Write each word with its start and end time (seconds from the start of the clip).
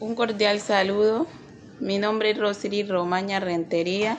Un 0.00 0.16
cordial 0.16 0.58
saludo. 0.60 1.28
Mi 1.78 1.98
nombre 1.98 2.30
es 2.30 2.38
Rosiri 2.38 2.82
Romaña 2.82 3.38
Rentería, 3.38 4.18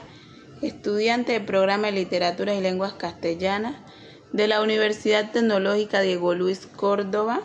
estudiante 0.61 1.33
del 1.33 1.43
programa 1.43 1.87
de 1.87 1.93
Literatura 1.93 2.55
y 2.55 2.61
Lenguas 2.61 2.93
Castellanas 2.93 3.75
de 4.31 4.47
la 4.47 4.61
Universidad 4.61 5.31
Tecnológica 5.31 5.99
Diego 5.99 6.33
Luis 6.33 6.65
Córdoba. 6.65 7.41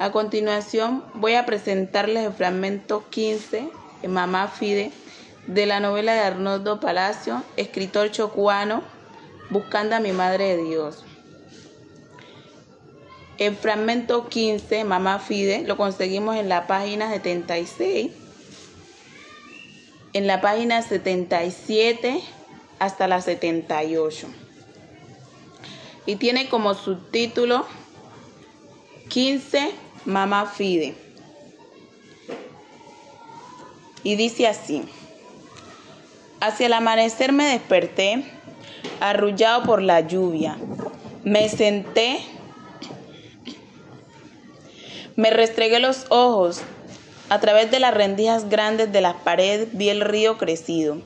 A 0.00 0.10
continuación 0.10 1.04
voy 1.14 1.34
a 1.34 1.46
presentarles 1.46 2.26
el 2.26 2.32
fragmento 2.32 3.04
15, 3.08 3.68
Mamá 4.08 4.48
Fide, 4.48 4.90
de 5.46 5.64
la 5.64 5.78
novela 5.78 6.12
de 6.12 6.20
Arnoldo 6.20 6.80
Palacio, 6.80 7.44
escritor 7.56 8.10
chocuano, 8.10 8.82
Buscando 9.50 9.94
a 9.94 10.00
mi 10.00 10.10
Madre 10.10 10.56
de 10.56 10.64
Dios. 10.64 11.04
El 13.38 13.54
fragmento 13.54 14.28
15, 14.28 14.82
Mamá 14.82 15.20
Fide, 15.20 15.62
lo 15.62 15.76
conseguimos 15.76 16.34
en 16.34 16.48
la 16.48 16.66
página 16.66 17.08
76, 17.08 18.10
en 20.12 20.26
la 20.26 20.40
página 20.40 20.82
77 20.82 22.20
hasta 22.80 23.06
la 23.06 23.20
78. 23.20 24.26
Y 26.04 26.16
tiene 26.16 26.48
como 26.48 26.74
subtítulo 26.74 27.64
15, 29.08 29.70
Mamá 30.04 30.46
Fide. 30.46 30.96
Y 34.02 34.16
dice 34.16 34.48
así, 34.48 34.82
hacia 36.40 36.66
el 36.66 36.72
amanecer 36.72 37.32
me 37.32 37.44
desperté, 37.44 38.24
arrullado 38.98 39.62
por 39.62 39.80
la 39.80 40.00
lluvia. 40.00 40.58
Me 41.22 41.48
senté 41.48 42.20
me 45.18 45.30
restregué 45.30 45.80
los 45.80 46.06
ojos. 46.10 46.60
A 47.28 47.40
través 47.40 47.72
de 47.72 47.80
las 47.80 47.92
rendijas 47.92 48.48
grandes 48.48 48.92
de 48.92 49.00
las 49.00 49.16
paredes 49.16 49.68
vi 49.72 49.88
el 49.88 50.00
río 50.00 50.38
crecido, 50.38 50.98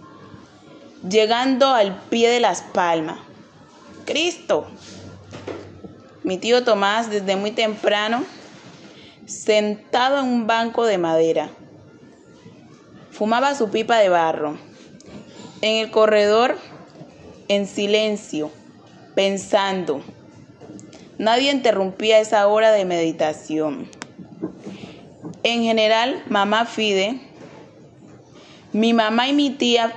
llegando 1.08 1.68
al 1.68 1.98
pie 2.10 2.28
de 2.28 2.38
las 2.38 2.60
palmas. 2.60 3.18
Cristo. 4.04 4.66
Mi 6.24 6.36
tío 6.36 6.62
Tomás, 6.62 7.08
desde 7.08 7.36
muy 7.36 7.52
temprano, 7.52 8.22
sentado 9.24 10.18
en 10.18 10.26
un 10.26 10.46
banco 10.46 10.84
de 10.84 10.98
madera, 10.98 11.48
fumaba 13.10 13.54
su 13.54 13.70
pipa 13.70 13.96
de 13.96 14.10
barro. 14.10 14.58
En 15.62 15.76
el 15.76 15.90
corredor, 15.90 16.58
en 17.48 17.66
silencio, 17.66 18.50
pensando. 19.14 20.02
Nadie 21.18 21.50
interrumpía 21.50 22.18
esa 22.18 22.46
hora 22.46 22.72
de 22.72 22.84
meditación. 22.84 23.88
En 25.44 25.64
general, 25.64 26.22
mamá 26.28 26.66
Fide, 26.66 27.20
mi 28.72 28.92
mamá 28.92 29.26
y 29.26 29.32
mi 29.32 29.50
tía 29.50 29.92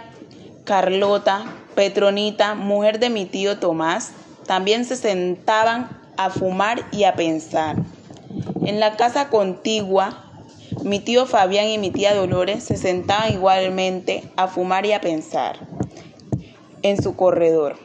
Carlota, 0.64 1.46
Petronita, 1.76 2.56
mujer 2.56 2.98
de 3.00 3.12
mi 3.12 3.26
tío 3.26 3.60
Tomás, 3.60 4.14
también 4.48 4.86
se 4.86 4.96
sentaban 4.96 5.90
a 6.18 6.32
fumar 6.32 6.88
y 6.92 7.04
a 7.04 7.14
pensar. 7.14 7.76
En 8.66 8.80
la 8.80 8.96
casa 8.96 9.30
contigua, 9.30 10.24
mi 10.84 11.00
tío 11.00 11.28
Fabián 11.28 11.68
y 11.68 11.78
mi 11.78 11.92
tía 11.92 12.16
Dolores 12.16 12.64
se 12.64 12.78
sentaban 12.78 13.32
igualmente 13.32 14.24
a 14.38 14.48
fumar 14.48 14.88
y 14.88 14.94
a 14.94 15.02
pensar 15.02 15.60
en 16.82 17.00
su 17.02 17.16
corredor. 17.16 17.78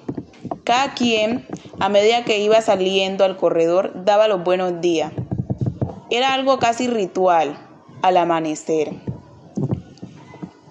Cada 0.64 0.94
quien, 0.94 1.47
a 1.78 1.91
medida 1.91 2.25
que 2.25 2.38
iba 2.38 2.62
saliendo 2.62 3.25
al 3.25 3.36
corredor, 3.36 3.92
daba 4.06 4.28
los 4.28 4.42
buenos 4.42 4.81
días. 4.81 5.12
Era 6.12 6.34
algo 6.34 6.58
casi 6.58 6.89
ritual 6.89 7.56
al 8.03 8.16
amanecer. 8.16 8.91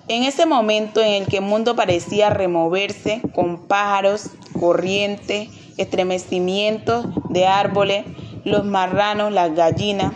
En 0.09 0.23
ese 0.23 0.45
momento 0.45 0.99
en 0.99 1.13
el 1.13 1.27
que 1.27 1.37
el 1.37 1.43
mundo 1.43 1.77
parecía 1.77 2.29
removerse 2.29 3.21
con 3.33 3.67
pájaros, 3.67 4.31
corrientes, 4.59 5.47
estremecimientos 5.77 7.05
de 7.29 7.47
árboles, 7.47 8.05
los 8.43 8.65
marranos, 8.65 9.31
las 9.31 9.55
gallinas. 9.55 10.11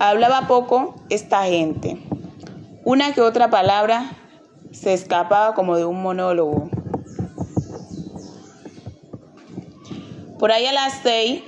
Hablaba 0.00 0.48
poco 0.48 0.96
esta 1.08 1.44
gente. 1.44 1.98
Una 2.84 3.14
que 3.14 3.20
otra 3.20 3.50
palabra 3.50 4.16
se 4.72 4.94
escapaba 4.94 5.54
como 5.54 5.76
de 5.76 5.84
un 5.84 6.02
monólogo. 6.02 6.70
Por 10.40 10.50
ahí 10.50 10.66
a 10.66 10.72
las 10.72 10.94
seis 11.04 11.42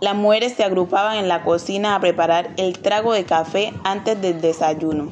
las 0.00 0.14
mujeres 0.14 0.54
se 0.54 0.64
agrupaban 0.64 1.18
en 1.18 1.28
la 1.28 1.42
cocina 1.42 1.94
a 1.94 2.00
preparar 2.00 2.50
el 2.56 2.78
trago 2.78 3.12
de 3.12 3.24
café 3.24 3.74
antes 3.84 4.20
del 4.20 4.40
desayuno. 4.40 5.10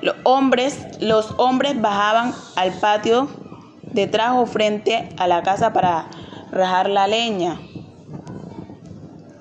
Los 0.00 0.14
hombres, 0.22 1.00
los 1.00 1.34
hombres 1.38 1.80
bajaban 1.80 2.32
al 2.54 2.72
patio 2.72 3.28
detrás 3.82 4.32
o 4.36 4.46
frente 4.46 5.08
a 5.18 5.26
la 5.26 5.42
casa 5.42 5.72
para 5.72 6.06
rajar 6.52 6.88
la 6.88 7.08
leña. 7.08 7.60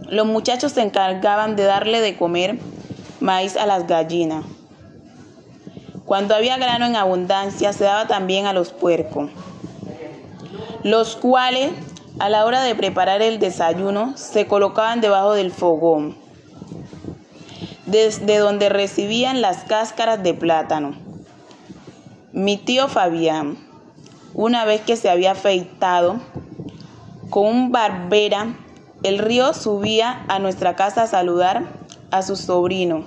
Los 0.10 0.26
muchachos 0.26 0.72
se 0.72 0.82
encargaban 0.82 1.56
de 1.56 1.64
darle 1.64 2.02
de 2.02 2.18
comer 2.18 2.58
maíz 3.20 3.56
a 3.58 3.68
las 3.68 3.86
gallinas. 3.86 4.46
Cuando 6.06 6.34
había 6.34 6.58
grano 6.58 6.86
en 6.86 6.96
abundancia, 6.96 7.74
se 7.74 7.84
daba 7.84 8.08
también 8.08 8.48
a 8.48 8.54
los 8.54 8.72
puercos, 8.72 9.30
los 10.84 11.18
cuales 11.18 11.72
a 12.20 12.30
la 12.30 12.46
hora 12.46 12.64
de 12.64 12.74
preparar 12.74 13.22
el 13.22 13.38
desayuno, 13.38 14.18
se 14.18 14.48
colocaban 14.48 15.02
debajo 15.02 15.34
del 15.34 15.52
fogón, 15.52 16.18
desde 17.86 18.38
donde 18.38 18.70
recibían 18.70 19.42
las 19.42 19.64
cáscaras 19.66 20.24
de 20.24 20.34
plátano. 20.34 20.96
Mi 22.32 22.58
tío 22.58 22.88
Fabián, 22.88 23.58
una 24.34 24.66
vez 24.66 24.82
que 24.82 24.96
se 24.96 25.10
había 25.10 25.32
afeitado, 25.32 26.20
con 27.30 27.46
un 27.46 27.72
barbera, 27.72 28.56
el 29.04 29.20
río 29.20 29.54
subía 29.54 30.26
a 30.28 30.40
nuestra 30.40 30.76
casa 30.76 31.04
a 31.04 31.08
saludar 31.08 31.66
a 32.10 32.24
su 32.24 32.36
sobrino, 32.36 33.06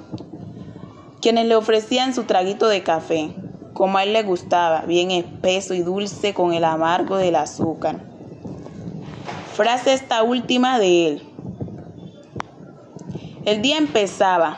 quienes 1.20 1.46
le 1.46 1.56
ofrecían 1.56 2.14
su 2.14 2.24
traguito 2.24 2.68
de 2.68 2.84
café, 2.84 3.34
como 3.74 3.98
a 3.98 4.04
él 4.04 4.12
le 4.12 4.22
gustaba, 4.22 4.82
bien 4.82 5.10
espeso 5.10 5.74
y 5.74 5.80
dulce 5.80 6.32
con 6.32 6.52
el 6.52 6.64
amargo 6.64 7.16
del 7.16 7.34
azúcar. 7.34 8.09
Frase 9.60 9.92
esta 9.92 10.22
última 10.22 10.78
de 10.78 11.06
él. 11.06 11.22
El 13.44 13.60
día 13.60 13.76
empezaba, 13.76 14.56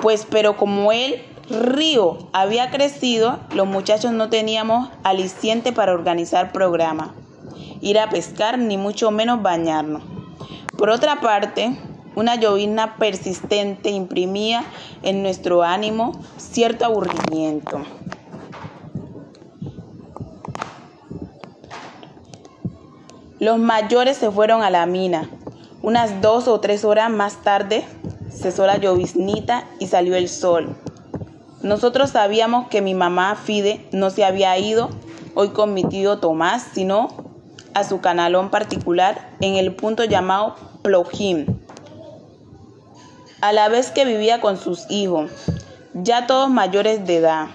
pues 0.00 0.26
pero 0.30 0.56
como 0.56 0.90
el 0.90 1.22
río 1.50 2.16
había 2.32 2.70
crecido, 2.70 3.40
los 3.54 3.66
muchachos 3.66 4.12
no 4.12 4.30
teníamos 4.30 4.88
aliciente 5.02 5.70
para 5.70 5.92
organizar 5.92 6.50
programa, 6.50 7.14
ir 7.82 7.98
a 7.98 8.08
pescar, 8.08 8.58
ni 8.58 8.78
mucho 8.78 9.10
menos 9.10 9.42
bañarnos. 9.42 10.02
Por 10.78 10.88
otra 10.88 11.20
parte, 11.20 11.76
una 12.14 12.36
llovizna 12.36 12.96
persistente 12.96 13.90
imprimía 13.90 14.64
en 15.02 15.22
nuestro 15.22 15.62
ánimo 15.62 16.18
cierto 16.38 16.86
aburrimiento. 16.86 17.82
Los 23.38 23.58
mayores 23.58 24.16
se 24.16 24.30
fueron 24.30 24.62
a 24.62 24.70
la 24.70 24.86
mina. 24.86 25.28
Unas 25.82 26.22
dos 26.22 26.48
o 26.48 26.58
tres 26.60 26.86
horas 26.86 27.10
más 27.10 27.42
tarde 27.42 27.84
cesó 28.30 28.66
la 28.66 28.78
lloviznita 28.78 29.64
y 29.78 29.88
salió 29.88 30.16
el 30.16 30.30
sol. 30.30 30.74
Nosotros 31.60 32.10
sabíamos 32.10 32.68
que 32.68 32.80
mi 32.80 32.94
mamá 32.94 33.36
Fide 33.36 33.86
no 33.92 34.08
se 34.08 34.24
había 34.24 34.56
ido 34.56 34.88
hoy 35.34 35.50
con 35.50 35.74
mi 35.74 35.84
tío 35.84 36.16
Tomás, 36.18 36.66
sino 36.72 37.08
a 37.74 37.84
su 37.84 38.00
canalón 38.00 38.48
particular 38.48 39.32
en 39.42 39.56
el 39.56 39.74
punto 39.74 40.04
llamado 40.04 40.56
Plojim, 40.80 41.58
a 43.42 43.52
la 43.52 43.68
vez 43.68 43.90
que 43.90 44.06
vivía 44.06 44.40
con 44.40 44.56
sus 44.56 44.90
hijos, 44.90 45.30
ya 45.92 46.26
todos 46.26 46.48
mayores 46.48 47.06
de 47.06 47.18
edad. 47.18 47.48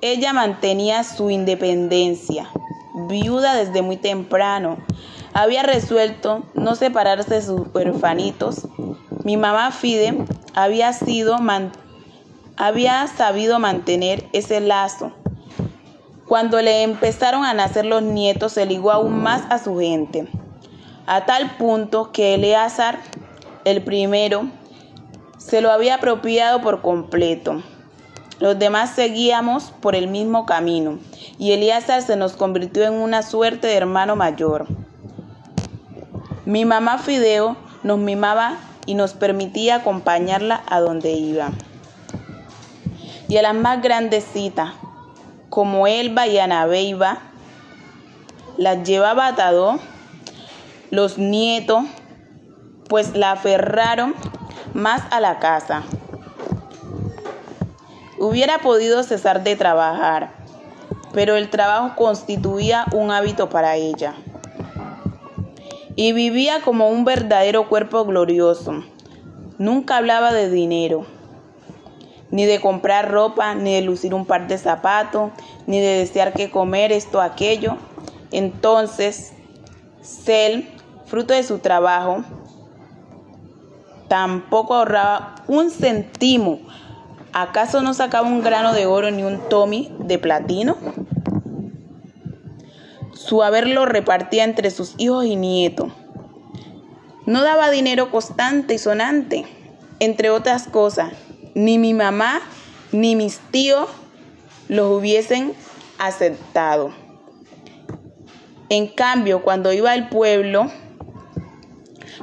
Ella 0.00 0.32
mantenía 0.32 1.04
su 1.04 1.28
independencia 1.28 2.48
viuda 3.08 3.54
desde 3.54 3.82
muy 3.82 3.96
temprano. 3.96 4.78
Había 5.34 5.62
resuelto 5.62 6.42
no 6.54 6.74
separarse 6.74 7.34
de 7.34 7.42
sus 7.42 7.62
huerfanitos. 7.72 8.68
Mi 9.24 9.36
mamá 9.36 9.70
Fide 9.70 10.24
había, 10.54 10.92
sido 10.92 11.36
había 12.56 13.06
sabido 13.06 13.58
mantener 13.58 14.28
ese 14.32 14.60
lazo. 14.60 15.12
Cuando 16.26 16.60
le 16.62 16.82
empezaron 16.82 17.44
a 17.44 17.54
nacer 17.54 17.84
los 17.84 18.02
nietos, 18.02 18.52
se 18.52 18.66
ligó 18.66 18.90
aún 18.90 19.22
más 19.22 19.42
a 19.50 19.58
su 19.58 19.78
gente, 19.78 20.28
a 21.06 21.26
tal 21.26 21.56
punto 21.56 22.10
que 22.12 22.34
Eleazar, 22.34 22.98
el 23.64 23.82
primero, 23.82 24.48
se 25.38 25.60
lo 25.60 25.70
había 25.70 25.96
apropiado 25.96 26.62
por 26.62 26.80
completo. 26.80 27.62
Los 28.42 28.58
demás 28.58 28.90
seguíamos 28.96 29.72
por 29.80 29.94
el 29.94 30.08
mismo 30.08 30.46
camino, 30.46 30.98
y 31.38 31.52
Elíasar 31.52 32.02
se 32.02 32.16
nos 32.16 32.32
convirtió 32.32 32.82
en 32.82 32.94
una 32.94 33.22
suerte 33.22 33.68
de 33.68 33.76
hermano 33.76 34.16
mayor. 34.16 34.66
Mi 36.44 36.64
mamá 36.64 36.98
Fideo 36.98 37.56
nos 37.84 38.00
mimaba 38.00 38.56
y 38.84 38.94
nos 38.96 39.14
permitía 39.14 39.76
acompañarla 39.76 40.64
a 40.68 40.80
donde 40.80 41.12
iba. 41.12 41.52
Y 43.28 43.36
a 43.36 43.42
las 43.42 43.54
más 43.54 43.80
grandecitas, 43.80 44.72
como 45.48 45.86
Elba 45.86 46.26
y 46.26 46.38
Anabeiba, 46.38 47.18
las 48.56 48.82
llevaba 48.82 49.28
atado 49.28 49.78
los 50.90 51.16
nietos, 51.16 51.84
pues 52.88 53.14
la 53.14 53.30
aferraron 53.30 54.16
más 54.74 55.00
a 55.12 55.20
la 55.20 55.38
casa. 55.38 55.84
Hubiera 58.22 58.58
podido 58.58 59.02
cesar 59.02 59.42
de 59.42 59.56
trabajar, 59.56 60.30
pero 61.12 61.34
el 61.34 61.50
trabajo 61.50 61.96
constituía 61.96 62.86
un 62.92 63.10
hábito 63.10 63.48
para 63.48 63.74
ella. 63.74 64.14
Y 65.96 66.12
vivía 66.12 66.60
como 66.60 66.88
un 66.88 67.04
verdadero 67.04 67.68
cuerpo 67.68 68.04
glorioso. 68.04 68.84
Nunca 69.58 69.96
hablaba 69.96 70.32
de 70.32 70.48
dinero, 70.50 71.04
ni 72.30 72.44
de 72.44 72.60
comprar 72.60 73.10
ropa, 73.10 73.56
ni 73.56 73.74
de 73.74 73.82
lucir 73.82 74.14
un 74.14 74.24
par 74.24 74.46
de 74.46 74.56
zapatos, 74.56 75.32
ni 75.66 75.80
de 75.80 75.98
desear 75.98 76.32
que 76.32 76.48
comer 76.48 76.92
esto 76.92 77.20
aquello. 77.20 77.76
Entonces, 78.30 79.32
Cel, 80.00 80.70
fruto 81.06 81.34
de 81.34 81.42
su 81.42 81.58
trabajo, 81.58 82.22
tampoco 84.06 84.76
ahorraba 84.76 85.34
un 85.48 85.70
centimo 85.70 86.60
¿Acaso 87.34 87.80
no 87.80 87.94
sacaba 87.94 88.28
un 88.28 88.42
grano 88.42 88.74
de 88.74 88.84
oro 88.84 89.10
ni 89.10 89.22
un 89.22 89.48
tomi 89.48 89.90
de 90.00 90.18
platino? 90.18 90.76
Su 93.14 93.42
haber 93.42 93.66
lo 93.68 93.86
repartía 93.86 94.44
entre 94.44 94.70
sus 94.70 94.94
hijos 94.98 95.24
y 95.24 95.36
nietos. 95.36 95.90
No 97.24 97.42
daba 97.42 97.70
dinero 97.70 98.10
constante 98.10 98.74
y 98.74 98.78
sonante, 98.78 99.46
entre 99.98 100.28
otras 100.28 100.68
cosas. 100.68 101.14
Ni 101.54 101.78
mi 101.78 101.94
mamá 101.94 102.42
ni 102.92 103.16
mis 103.16 103.38
tíos 103.38 103.88
los 104.68 104.90
hubiesen 104.92 105.54
aceptado. 105.98 106.92
En 108.68 108.88
cambio, 108.88 109.42
cuando 109.42 109.72
iba 109.72 109.92
al 109.92 110.10
pueblo, 110.10 110.70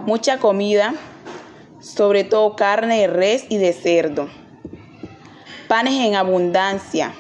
mucha 0.06 0.38
comida, 0.38 0.94
sobre 1.80 2.24
todo 2.24 2.56
carne 2.56 3.00
de 3.00 3.08
res 3.08 3.46
y 3.50 3.58
de 3.58 3.74
cerdo 3.74 4.30
panes 5.70 5.94
en 6.04 6.16
abundancia, 6.16 7.14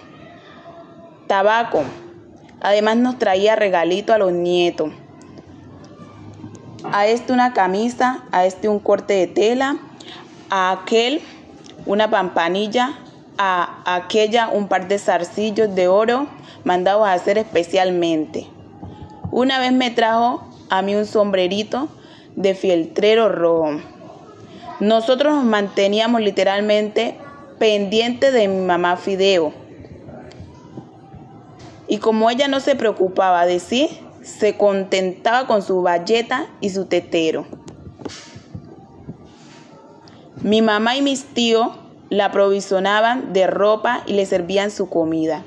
tabaco. 1.28 1.84
Además 2.60 2.98
nos 2.98 3.19
traía 3.19 3.56
regalito 3.56 4.12
a 4.12 4.18
los 4.18 4.31
nietos. 4.31 4.90
A 6.92 7.06
este 7.06 7.31
una 7.31 7.54
camisa, 7.54 8.24
a 8.31 8.46
este 8.46 8.68
un 8.68 8.80
corte 8.80 9.13
de 9.13 9.28
tela, 9.28 9.78
a 10.50 10.72
aquel 10.72 11.22
una 11.86 12.10
pampanilla, 12.10 12.98
a 13.38 13.84
aquella 13.86 14.50
un 14.50 14.68
par 14.68 14.88
de 14.88 14.98
zarcillos 14.98 15.75
de 15.75 15.88
oro 15.88 16.28
mandados 16.63 17.07
a 17.07 17.13
hacer 17.13 17.38
especialmente. 17.38 18.48
Una 19.30 19.60
vez 19.60 19.74
me 19.74 19.92
trajo 19.92 20.44
a 20.72 20.81
mí 20.81 20.96
un 20.96 21.06
sombrerito 21.06 21.88
de 22.36 22.56
fieltrero 22.56 23.30
rojo. 23.30 23.80
Nosotros 24.80 25.36
nos 25.36 25.46
manteníamos 25.46 26.22
literalmente 26.22 27.16
pendiente 27.59 28.31
de 28.31 28.47
mi 28.47 28.65
mamá 28.65 28.97
Fideo. 28.97 29.53
Y 31.88 31.97
como 31.97 32.29
ella 32.29 32.47
no 32.47 32.59
se 32.59 32.75
preocupaba 32.75 33.45
de 33.45 33.59
sí, 33.59 34.00
se 34.23 34.57
contentaba 34.57 35.47
con 35.47 35.61
su 35.61 35.81
valleta 35.81 36.47
y 36.61 36.69
su 36.69 36.85
tetero. 36.85 37.45
Mi 40.41 40.61
mamá 40.61 40.95
y 40.95 41.01
mis 41.01 41.25
tíos 41.25 41.67
la 42.09 42.25
aprovisionaban 42.25 43.33
de 43.33 43.47
ropa 43.47 44.03
y 44.05 44.13
le 44.13 44.25
servían 44.25 44.71
su 44.71 44.89
comida. 44.89 45.44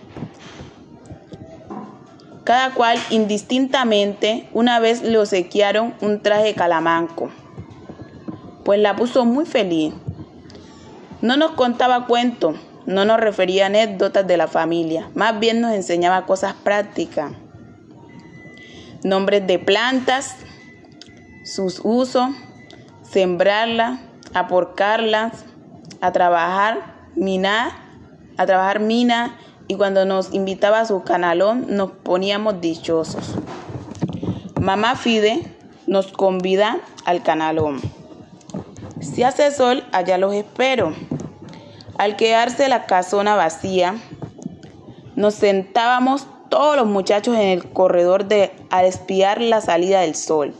Cada 2.44 2.74
cual 2.74 2.98
indistintamente 3.10 4.48
una 4.52 4.80
vez 4.80 5.02
le 5.02 5.16
obsequiaron 5.18 5.94
un 6.00 6.20
traje 6.20 6.54
calamanco, 6.54 7.30
pues 8.64 8.80
la 8.80 8.96
puso 8.96 9.24
muy 9.24 9.46
feliz. 9.46 9.94
No 11.22 11.36
nos 11.36 11.52
contaba 11.52 12.06
cuentos, 12.06 12.56
no 12.84 13.04
nos 13.04 13.20
refería 13.20 13.66
anécdotas 13.66 14.26
de 14.26 14.36
la 14.36 14.48
familia, 14.48 15.08
más 15.14 15.38
bien 15.38 15.60
nos 15.60 15.72
enseñaba 15.72 16.26
cosas 16.26 16.54
prácticas. 16.54 17.32
Nombres 19.04 19.46
de 19.46 19.60
plantas, 19.60 20.36
sus 21.44 21.80
usos, 21.84 22.28
sembrarlas, 23.08 24.00
aporcarlas, 24.34 25.44
a 26.00 26.10
trabajar, 26.10 27.10
minar, 27.14 27.70
a 28.36 28.44
trabajar 28.44 28.80
mina 28.80 29.36
y 29.68 29.76
cuando 29.76 30.04
nos 30.04 30.34
invitaba 30.34 30.80
a 30.80 30.86
su 30.86 31.04
canalón 31.04 31.66
nos 31.68 31.92
poníamos 31.92 32.60
dichosos. 32.60 33.36
Mamá 34.60 34.96
Fide 34.96 35.42
nos 35.86 36.08
convida 36.08 36.78
al 37.04 37.22
canalón. 37.22 37.80
Si 39.00 39.22
hace 39.24 39.50
sol, 39.50 39.84
allá 39.92 40.16
los 40.16 40.32
espero. 40.32 40.94
Al 42.02 42.16
quedarse 42.16 42.68
la 42.68 42.86
casona 42.86 43.36
vacía, 43.36 43.94
nos 45.14 45.34
sentábamos 45.34 46.26
todos 46.48 46.74
los 46.74 46.88
muchachos 46.88 47.36
en 47.36 47.42
el 47.42 47.70
corredor 47.70 48.24
de, 48.24 48.50
a 48.70 48.82
espiar 48.82 49.40
la 49.40 49.60
salida 49.60 50.00
del 50.00 50.16
sol. 50.16 50.52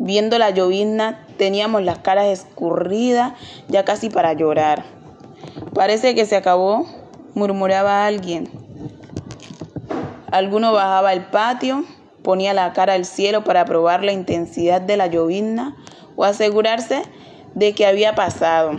Viendo 0.00 0.36
la 0.38 0.50
llovizna, 0.50 1.24
teníamos 1.36 1.84
las 1.84 2.00
caras 2.00 2.26
escurridas, 2.26 3.34
ya 3.68 3.84
casi 3.84 4.10
para 4.10 4.32
llorar. 4.32 4.82
Parece 5.72 6.16
que 6.16 6.26
se 6.26 6.34
acabó, 6.34 6.84
murmuraba 7.34 8.04
alguien. 8.04 8.50
Alguno 10.32 10.72
bajaba 10.72 11.10
al 11.10 11.30
patio, 11.30 11.84
ponía 12.24 12.54
la 12.54 12.72
cara 12.72 12.94
al 12.94 13.04
cielo 13.04 13.44
para 13.44 13.64
probar 13.66 14.02
la 14.02 14.10
intensidad 14.10 14.80
de 14.80 14.96
la 14.96 15.06
llovizna 15.06 15.76
o 16.16 16.24
asegurarse 16.24 17.02
de 17.54 17.72
que 17.72 17.86
había 17.86 18.16
pasado. 18.16 18.72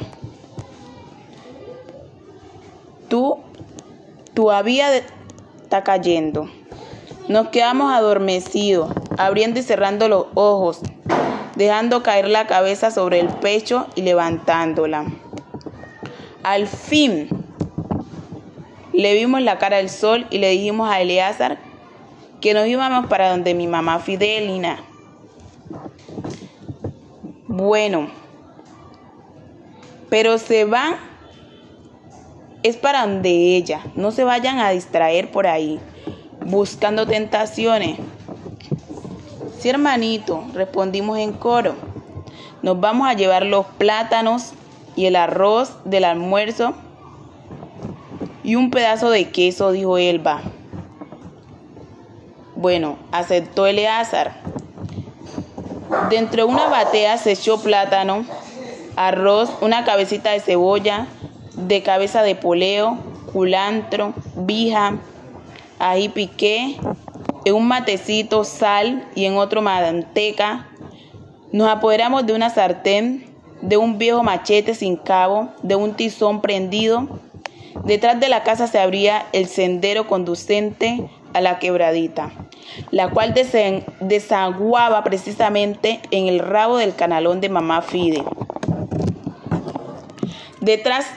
Tú, 3.09 3.39
tú 4.33 4.51
había 4.51 4.95
está 5.63 5.83
cayendo. 5.83 6.49
Nos 7.27 7.49
quedamos 7.49 7.93
adormecidos, 7.93 8.91
abriendo 9.17 9.59
y 9.59 9.63
cerrando 9.63 10.07
los 10.07 10.27
ojos, 10.33 10.79
dejando 11.55 12.01
caer 12.01 12.27
la 12.27 12.47
cabeza 12.47 12.89
sobre 12.89 13.19
el 13.19 13.27
pecho 13.27 13.87
y 13.95 14.01
levantándola. 14.01 15.05
Al 16.43 16.67
fin 16.67 17.29
le 18.93 19.13
vimos 19.13 19.41
la 19.41 19.57
cara 19.57 19.77
al 19.77 19.89
sol 19.89 20.25
y 20.29 20.39
le 20.39 20.49
dijimos 20.49 20.89
a 20.89 21.01
Eleazar 21.01 21.59
que 22.41 22.53
nos 22.53 22.67
íbamos 22.67 23.07
para 23.07 23.29
donde 23.29 23.53
mi 23.53 23.67
mamá 23.67 23.99
Fidelina. 23.99 24.79
Bueno, 27.47 28.09
pero 30.09 30.37
se 30.37 30.65
van, 30.65 30.95
es 32.63 32.75
para 32.75 33.05
donde 33.05 33.55
ella, 33.55 33.81
no 33.95 34.11
se 34.11 34.23
vayan 34.23 34.59
a 34.59 34.71
distraer 34.71 35.31
por 35.31 35.47
ahí, 35.47 35.79
buscando 36.45 37.07
tentaciones. 37.07 37.97
Sí, 39.59 39.69
hermanito, 39.69 40.43
respondimos 40.53 41.17
en 41.17 41.33
coro. 41.33 41.75
Nos 42.61 42.79
vamos 42.79 43.07
a 43.07 43.13
llevar 43.13 43.45
los 43.45 43.65
plátanos 43.65 44.53
y 44.95 45.05
el 45.05 45.15
arroz 45.15 45.73
del 45.85 46.03
almuerzo 46.03 46.73
y 48.43 48.55
un 48.55 48.71
pedazo 48.71 49.09
de 49.09 49.29
queso, 49.29 49.71
dijo 49.71 49.97
Elba. 49.97 50.41
Bueno, 52.55 52.97
aceptó 53.11 53.67
Eleazar. 53.67 54.33
Dentro 56.09 56.45
de 56.45 56.51
una 56.51 56.67
batea 56.67 57.17
se 57.17 57.31
echó 57.31 57.61
plátano, 57.61 58.25
arroz, 58.95 59.49
una 59.61 59.85
cabecita 59.85 60.31
de 60.31 60.41
cebolla, 60.41 61.07
de 61.67 61.83
cabeza 61.83 62.23
de 62.23 62.35
poleo, 62.35 62.97
culantro, 63.31 64.13
vija, 64.35 64.97
ají 65.79 66.09
piqué, 66.09 66.77
en 67.45 67.55
un 67.55 67.67
matecito 67.67 68.43
sal 68.43 69.07
y 69.15 69.25
en 69.25 69.37
otro 69.37 69.61
manteca. 69.61 70.67
Nos 71.51 71.69
apoderamos 71.69 72.25
de 72.25 72.33
una 72.33 72.49
sartén, 72.49 73.25
de 73.61 73.77
un 73.77 73.97
viejo 73.97 74.23
machete 74.23 74.75
sin 74.75 74.95
cabo, 74.95 75.49
de 75.63 75.75
un 75.75 75.93
tizón 75.93 76.41
prendido. 76.41 77.07
Detrás 77.85 78.19
de 78.19 78.29
la 78.29 78.43
casa 78.43 78.67
se 78.67 78.79
abría 78.79 79.25
el 79.33 79.47
sendero 79.47 80.07
conducente 80.07 81.09
a 81.33 81.41
la 81.41 81.59
quebradita 81.59 82.31
la 82.91 83.09
cual 83.09 83.33
desaguaba 83.99 85.03
precisamente 85.03 85.99
en 86.11 86.27
el 86.27 86.39
rabo 86.39 86.77
del 86.77 86.95
canalón 86.95 87.41
de 87.41 87.49
mamá 87.49 87.81
Fide. 87.81 88.23
Detrás 90.61 91.07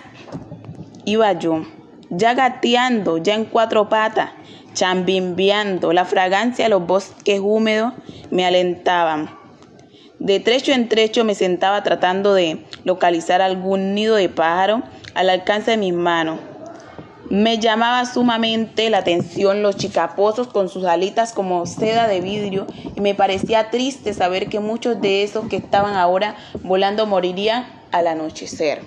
iba 1.04 1.32
yo, 1.32 1.64
ya 2.11 2.35
gateando, 2.35 3.18
ya 3.18 3.35
en 3.35 3.44
cuatro 3.44 3.88
patas, 3.88 4.30
chambimbeando, 4.75 5.92
la 5.92 6.04
fragancia 6.04 6.64
de 6.64 6.71
los 6.71 6.87
bosques 6.87 7.40
húmedos 7.40 7.92
me 8.30 8.44
alentaban. 8.44 9.30
De 10.18 10.38
trecho 10.38 10.73
en 10.73 10.88
trecho 10.88 11.25
me 11.25 11.35
sentaba 11.35 11.82
tratando 11.82 12.35
de 12.35 12.64
localizar 12.85 13.42
algún 13.42 13.94
nido 13.94 14.14
de 14.14 14.28
pájaro 14.28 14.82
al 15.14 15.30
alcance 15.30 15.73
de 15.73 15.76
mis 15.76 15.94
manos. 15.94 16.38
Me 17.28 17.59
llamaba 17.59 18.04
sumamente 18.04 18.90
la 18.90 18.99
atención 18.99 19.62
los 19.62 19.76
chicapozos 19.76 20.49
con 20.49 20.68
sus 20.68 20.85
alitas 20.85 21.32
como 21.32 21.64
seda 21.66 22.06
de 22.06 22.21
vidrio 22.21 22.66
y 22.94 23.00
me 23.00 23.14
parecía 23.14 23.71
triste 23.71 24.12
saber 24.12 24.49
que 24.49 24.61
muchos 24.61 25.00
de 25.00 25.23
esos 25.23 25.49
que 25.49 25.56
estaban 25.56 25.94
ahora 25.94 26.37
volando 26.62 27.06
morirían 27.06 27.66
al 27.90 28.06
anochecer. 28.06 28.82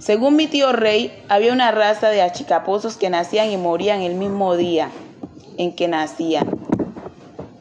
Según 0.00 0.34
mi 0.34 0.46
tío 0.46 0.72
Rey, 0.72 1.12
había 1.28 1.52
una 1.52 1.70
raza 1.72 2.08
de 2.08 2.22
achicapozos 2.22 2.96
que 2.96 3.10
nacían 3.10 3.50
y 3.50 3.58
morían 3.58 4.00
el 4.00 4.14
mismo 4.14 4.56
día 4.56 4.90
en 5.58 5.76
que 5.76 5.88
nacían. 5.88 6.48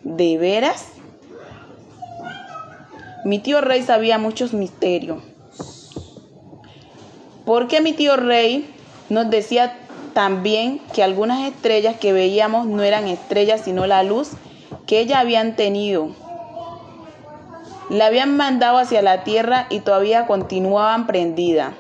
¿De 0.03 0.38
veras? 0.38 0.88
Mi 3.25 3.39
tío 3.39 3.60
Rey 3.60 3.84
sabía 3.84 4.17
muchos 4.17 4.53
misterios. 4.53 5.22
¿Por 7.46 7.67
qué 7.67 7.81
mi 7.81 7.91
tío 7.91 8.15
Rey 8.15 8.74
nos 9.10 9.29
decía 9.29 9.77
también 10.13 10.79
que 10.93 11.03
algunas 11.03 11.46
estrellas 11.46 11.98
que 12.00 12.13
veíamos 12.13 12.67
no 12.67 12.84
eran 12.84 13.10
estrellas, 13.10 13.62
sino 13.65 13.86
la 13.86 14.03
luz 14.03 14.31
que 14.88 15.01
ellas 15.01 15.19
habían 15.19 15.58
tenido. 15.58 16.10
La 17.89 18.05
habían 18.05 18.38
mandado 18.38 18.77
hacia 18.77 19.01
la 19.01 19.25
tierra 19.25 19.67
y 19.69 19.81
todavía 19.81 20.25
continuaban 20.25 21.05
prendidas. 21.05 21.74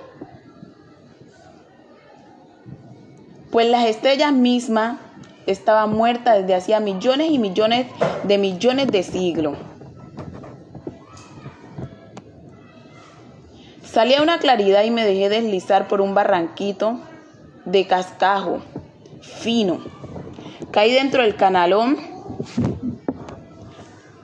Pues 3.51 3.67
las 3.67 3.85
estrellas 3.85 4.31
mismas 4.31 4.99
estaban 5.47 5.91
muertas 5.91 6.39
desde 6.39 6.55
hacía 6.55 6.79
millones 6.79 7.31
y 7.31 7.39
millones 7.39 7.87
de 8.23 8.37
millones 8.37 8.87
de 8.87 9.03
siglos. 9.03 9.57
Salí 13.83 14.13
a 14.13 14.21
una 14.21 14.37
claridad 14.37 14.83
y 14.83 14.91
me 14.91 15.03
dejé 15.03 15.29
deslizar 15.29 15.87
por 15.87 15.99
un 15.99 16.13
barranquito 16.13 16.99
de 17.65 17.87
cascajo 17.87 18.59
fino. 19.21 19.79
Caí 20.71 20.93
dentro 20.93 21.23
del 21.23 21.35
canalón. 21.35 21.97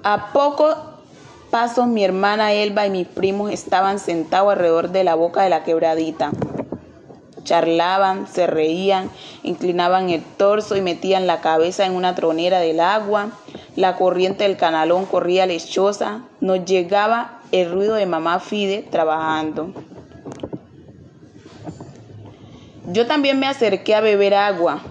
A 0.04 0.32
pocos 0.34 0.76
pasos 1.50 1.88
mi 1.88 2.04
hermana 2.04 2.54
Elba 2.54 2.86
y 2.86 2.92
mis 2.92 3.08
primos 3.08 3.52
estaban 3.52 3.98
sentados 3.98 4.52
alrededor 4.52 4.92
de 4.92 5.04
la 5.04 5.16
boca 5.16 5.42
de 5.42 5.50
la 5.50 5.64
quebradita. 5.64 6.32
Charlaban, 7.46 8.28
se 8.28 8.48
reían, 8.48 9.10
inclinaban 9.44 10.10
el 10.10 10.22
torso 10.22 10.76
y 10.76 10.82
metían 10.82 11.28
la 11.28 11.40
cabeza 11.40 11.86
en 11.86 11.94
una 11.94 12.14
tronera 12.16 12.60
del 12.60 12.82
agua. 12.82 13.30
La 13.78 13.96
corriente 13.96 14.44
del 14.44 14.58
canalón 14.58 15.06
corría 15.06 15.46
lechosa. 15.46 16.24
Nos 16.42 16.66
llegaba 16.66 17.40
el 17.54 17.72
ruido 17.72 17.96
de 17.96 18.06
mamá 18.06 18.42
Fide 18.42 18.86
trabajando. 18.92 19.72
Yo 22.88 23.08
también 23.08 23.40
me 23.40 23.48
acerqué 23.48 23.96
a 23.96 24.02
beber 24.02 24.34
agua. 24.34 24.82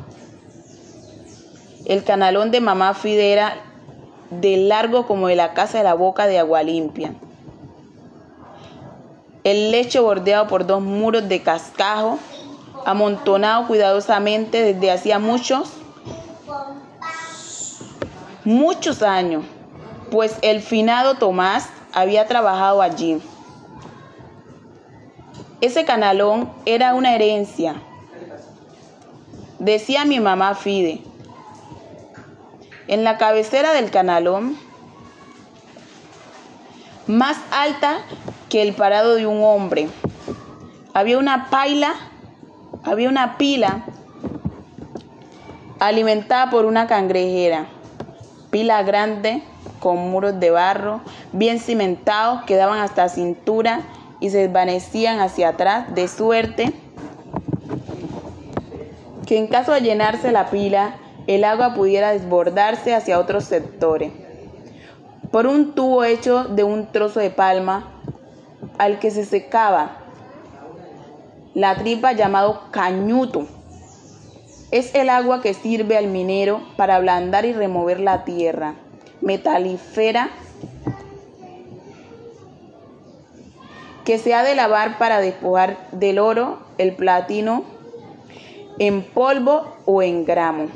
El 1.84 2.02
canalón 2.02 2.50
de 2.50 2.60
mamá 2.60 2.94
Fide 2.94 3.32
era 3.32 3.56
de 4.30 4.56
largo 4.56 5.06
como 5.06 5.28
de 5.28 5.36
la 5.36 5.52
casa 5.52 5.78
de 5.78 5.84
la 5.84 5.94
boca 5.94 6.26
de 6.26 6.38
agua 6.38 6.62
limpia. 6.62 7.14
El 9.44 9.70
lecho 9.70 10.02
bordeado 10.02 10.46
por 10.46 10.66
dos 10.66 10.80
muros 10.80 11.28
de 11.28 11.42
cascajo, 11.42 12.18
amontonado 12.84 13.66
cuidadosamente 13.66 14.62
desde 14.62 14.90
hacía 14.90 15.18
muchos, 15.18 15.72
muchos 18.44 19.02
años, 19.02 19.44
pues 20.10 20.36
el 20.42 20.60
finado 20.60 21.14
Tomás 21.16 21.68
había 21.92 22.26
trabajado 22.26 22.82
allí. 22.82 23.20
Ese 25.60 25.84
canalón 25.84 26.52
era 26.66 26.94
una 26.94 27.14
herencia. 27.14 27.76
Decía 29.58 30.04
mi 30.04 30.20
mamá 30.20 30.54
Fide. 30.54 31.02
En 32.86 33.02
la 33.02 33.16
cabecera 33.16 33.72
del 33.72 33.90
canalón, 33.90 34.58
más 37.06 37.38
alta 37.50 38.00
que 38.50 38.60
el 38.60 38.74
parado 38.74 39.14
de 39.14 39.26
un 39.26 39.42
hombre, 39.42 39.88
había 40.92 41.18
una 41.18 41.48
paila, 41.48 41.94
había 42.84 43.08
una 43.08 43.38
pila 43.38 43.84
alimentada 45.80 46.50
por 46.50 46.66
una 46.66 46.86
cangrejera, 46.86 47.66
pila 48.50 48.82
grande 48.82 49.42
con 49.80 50.10
muros 50.10 50.38
de 50.38 50.50
barro 50.50 51.00
bien 51.32 51.58
cimentados 51.58 52.42
que 52.44 52.56
daban 52.56 52.78
hasta 52.78 53.08
cintura 53.08 53.80
y 54.20 54.30
se 54.30 54.38
desvanecían 54.38 55.20
hacia 55.20 55.50
atrás, 55.50 55.94
de 55.94 56.08
suerte 56.08 56.72
que 59.26 59.38
en 59.38 59.46
caso 59.46 59.72
de 59.72 59.80
llenarse 59.80 60.32
la 60.32 60.50
pila, 60.50 60.96
el 61.26 61.44
agua 61.44 61.74
pudiera 61.74 62.10
desbordarse 62.10 62.94
hacia 62.94 63.18
otros 63.18 63.44
sectores. 63.44 64.12
Por 65.30 65.46
un 65.46 65.74
tubo 65.74 66.04
hecho 66.04 66.44
de 66.44 66.62
un 66.62 66.86
trozo 66.86 67.20
de 67.20 67.30
palma 67.30 67.88
al 68.78 68.98
que 68.98 69.10
se 69.10 69.24
secaba 69.24 70.03
la 71.54 71.76
tripa 71.76 72.12
llamado 72.12 72.62
cañuto. 72.70 73.46
Es 74.70 74.94
el 74.94 75.08
agua 75.08 75.40
que 75.40 75.54
sirve 75.54 75.96
al 75.96 76.08
minero 76.08 76.60
para 76.76 76.96
ablandar 76.96 77.44
y 77.44 77.52
remover 77.52 78.00
la 78.00 78.24
tierra 78.24 78.74
metalífera 79.20 80.30
que 84.04 84.18
se 84.18 84.34
ha 84.34 84.42
de 84.42 84.54
lavar 84.54 84.98
para 84.98 85.20
despojar 85.20 85.78
del 85.92 86.18
oro, 86.18 86.58
el 86.76 86.94
platino, 86.94 87.64
en 88.78 89.02
polvo 89.02 89.76
o 89.86 90.02
en 90.02 90.24
gramo. 90.24 90.66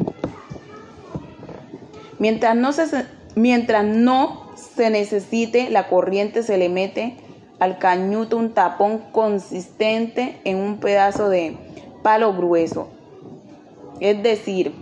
Mientras 2.19 2.57
no 2.57 2.73
se, 2.73 3.05
mientras 3.35 3.85
no 3.85 4.49
se 4.57 4.89
necesite, 4.89 5.69
la 5.69 5.89
corriente 5.89 6.43
se 6.43 6.57
le 6.57 6.69
mete 6.69 7.17
al 7.59 7.79
cañuto 7.79 8.37
un 8.37 8.53
tapón 8.53 8.99
consistente 9.13 10.41
en 10.45 10.59
un 10.59 10.79
pedazo 10.79 11.29
de 11.29 11.57
palo 12.03 12.33
grueso. 12.33 12.89
Es 14.01 14.23
decir, 14.23 14.73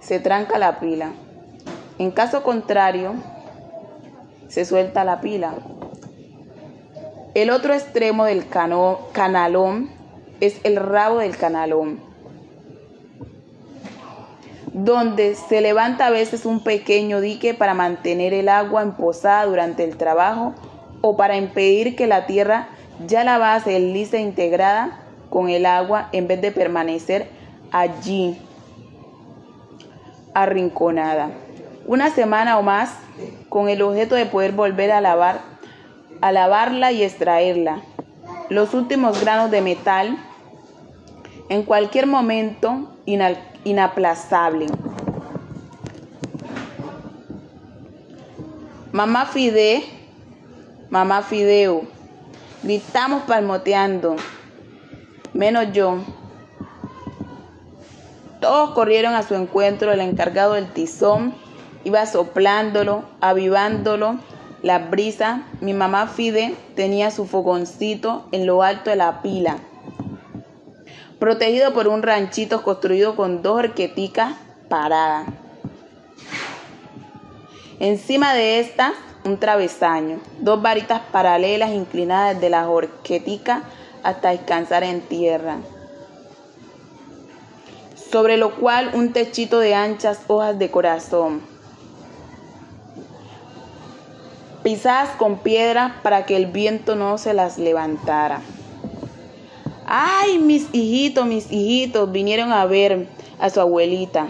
se 0.00 0.20
tranca 0.20 0.58
la 0.58 0.78
pila. 0.78 1.12
En 1.98 2.10
caso 2.10 2.42
contrario, 2.42 3.14
se 4.48 4.64
suelta 4.64 5.04
la 5.04 5.20
pila. 5.20 5.54
El 7.34 7.50
otro 7.50 7.74
extremo 7.74 8.24
del 8.24 8.46
canalón 9.12 9.90
es 10.40 10.60
el 10.62 10.76
rabo 10.76 11.18
del 11.18 11.36
canalón, 11.36 11.98
donde 14.72 15.34
se 15.34 15.60
levanta 15.60 16.06
a 16.06 16.10
veces 16.10 16.46
un 16.46 16.62
pequeño 16.62 17.20
dique 17.20 17.54
para 17.54 17.74
mantener 17.74 18.32
el 18.34 18.48
agua 18.48 18.82
emposada 18.82 19.46
durante 19.46 19.82
el 19.82 19.96
trabajo 19.96 20.54
o 21.06 21.18
para 21.18 21.36
impedir 21.36 21.96
que 21.96 22.06
la 22.06 22.24
tierra 22.24 22.68
ya 23.06 23.24
la 23.24 23.36
base 23.36 23.78
lisa 23.78 24.16
e 24.16 24.20
integrada 24.20 25.00
con 25.28 25.50
el 25.50 25.66
agua 25.66 26.08
en 26.12 26.26
vez 26.26 26.40
de 26.40 26.50
permanecer 26.50 27.28
allí 27.72 28.38
arrinconada. 30.32 31.28
Una 31.86 32.08
semana 32.08 32.56
o 32.56 32.62
más 32.62 32.96
con 33.50 33.68
el 33.68 33.82
objeto 33.82 34.14
de 34.14 34.24
poder 34.24 34.52
volver 34.52 34.92
a 34.92 35.02
lavar 35.02 35.42
a 36.22 36.32
lavarla 36.32 36.90
y 36.90 37.02
extraerla. 37.02 37.82
Los 38.48 38.72
últimos 38.72 39.20
granos 39.20 39.50
de 39.50 39.60
metal 39.60 40.16
en 41.50 41.64
cualquier 41.64 42.06
momento 42.06 42.88
inaplazable. 43.04 44.68
Mamá 48.90 49.26
Fide, 49.26 49.84
mamá 50.94 51.22
Fideo, 51.22 51.82
gritamos 52.62 53.24
palmoteando, 53.24 54.14
menos 55.32 55.72
yo. 55.72 55.98
Todos 58.40 58.70
corrieron 58.74 59.14
a 59.14 59.24
su 59.24 59.34
encuentro, 59.34 59.90
el 59.90 59.98
encargado 59.98 60.52
del 60.52 60.68
tizón 60.68 61.34
iba 61.82 62.06
soplándolo, 62.06 63.02
avivándolo 63.20 64.20
la 64.62 64.78
brisa, 64.78 65.42
mi 65.60 65.72
mamá 65.74 66.06
Fide 66.06 66.54
tenía 66.76 67.10
su 67.10 67.26
fogoncito 67.26 68.28
en 68.30 68.46
lo 68.46 68.62
alto 68.62 68.90
de 68.90 68.96
la 68.96 69.20
pila, 69.20 69.56
protegido 71.18 71.74
por 71.74 71.88
un 71.88 72.04
ranchito 72.04 72.62
construido 72.62 73.16
con 73.16 73.42
dos 73.42 73.56
horqueticas 73.56 74.36
paradas. 74.68 75.26
Encima 77.80 78.32
de 78.32 78.60
esta, 78.60 78.94
un 79.24 79.38
travesaño, 79.38 80.20
dos 80.40 80.60
varitas 80.60 81.00
paralelas 81.12 81.70
inclinadas 81.70 82.40
de 82.40 82.50
la 82.50 82.68
horquetica 82.68 83.62
hasta 84.02 84.30
descansar 84.30 84.84
en 84.84 85.00
tierra, 85.00 85.56
sobre 88.10 88.36
lo 88.36 88.56
cual 88.56 88.90
un 88.94 89.12
techito 89.12 89.58
de 89.58 89.74
anchas 89.74 90.20
hojas 90.28 90.58
de 90.58 90.70
corazón 90.70 91.54
pisadas 94.64 95.10
con 95.16 95.38
piedra 95.38 96.00
para 96.02 96.24
que 96.24 96.36
el 96.36 96.46
viento 96.46 96.96
no 96.96 97.18
se 97.18 97.34
las 97.34 97.58
levantara. 97.58 98.40
Ay, 99.86 100.38
mis 100.38 100.68
hijitos, 100.72 101.26
mis 101.26 101.52
hijitos 101.52 102.10
vinieron 102.10 102.50
a 102.50 102.64
ver 102.64 103.06
a 103.38 103.50
su 103.50 103.60
abuelita. 103.60 104.26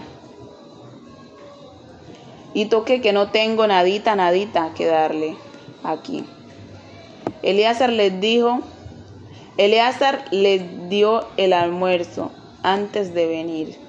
Y 2.55 2.65
toque 2.65 3.01
que 3.01 3.13
no 3.13 3.29
tengo 3.31 3.67
nadita, 3.67 4.15
nadita 4.15 4.71
que 4.75 4.85
darle 4.85 5.35
aquí. 5.83 6.23
Eleazar 7.43 7.91
les 7.91 8.19
dijo, 8.19 8.61
Eleazar 9.57 10.25
les 10.31 10.89
dio 10.89 11.27
el 11.35 11.53
almuerzo 11.53 12.31
antes 12.63 13.13
de 13.13 13.27
venir. 13.27 13.84